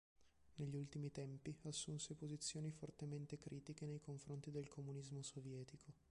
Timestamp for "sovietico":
5.21-5.93